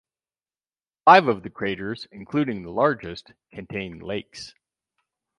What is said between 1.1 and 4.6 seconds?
of the craters, including the largest, contain lakes.